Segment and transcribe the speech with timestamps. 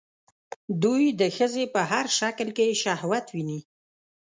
[0.83, 3.59] دوی د ښځې په هر شکل کې شهوت ويني